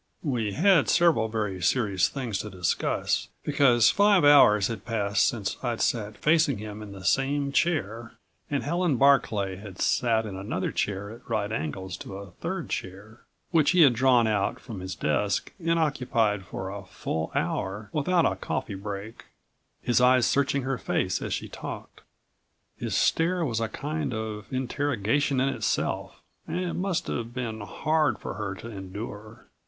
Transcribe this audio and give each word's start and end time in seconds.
We 0.23 0.53
had 0.53 0.89
several 0.89 1.27
very 1.27 1.61
serious 1.61 2.09
things 2.09 2.39
to 2.39 2.49
discuss, 2.49 3.27
because 3.43 3.91
five 3.91 4.25
hours 4.25 4.65
had 4.65 4.83
passed 4.83 5.27
since 5.27 5.57
I'd 5.61 5.79
sat 5.79 6.17
facing 6.17 6.57
him 6.57 6.81
in 6.81 6.91
the 6.91 7.05
same 7.05 7.51
chair 7.51 8.13
and 8.49 8.63
Helen 8.63 8.97
Barclay 8.97 9.57
had 9.57 9.79
sat 9.79 10.25
in 10.25 10.35
another 10.35 10.71
chair 10.71 11.11
at 11.11 11.29
right 11.29 11.51
angles 11.51 11.97
to 11.97 12.15
a 12.17 12.31
third 12.31 12.71
chair, 12.71 13.19
which 13.51 13.71
he 13.77 13.81
had 13.83 13.93
drawn 13.93 14.25
out 14.25 14.59
from 14.59 14.79
his 14.79 14.95
desk 14.95 15.53
and 15.63 15.77
occupied 15.77 16.45
for 16.45 16.71
a 16.71 16.83
full 16.87 17.31
hour 17.35 17.91
without 17.93 18.25
a 18.25 18.35
coffee 18.37 18.73
break, 18.73 19.25
his 19.83 20.01
eyes 20.01 20.25
searching 20.25 20.63
her 20.63 20.79
face 20.79 21.21
as 21.21 21.31
she 21.31 21.47
talked. 21.47 22.01
His 22.75 22.95
stare 22.97 23.45
was 23.45 23.59
a 23.59 23.69
kind 23.69 24.15
of 24.15 24.51
interrogation 24.51 25.39
in 25.39 25.49
itself, 25.49 26.23
and 26.47 26.59
it 26.59 26.73
must 26.73 27.05
have 27.05 27.35
been 27.35 27.59
hard 27.61 28.17
for 28.17 28.33
her 28.33 28.55
to 28.55 28.67
endure. 28.71 29.45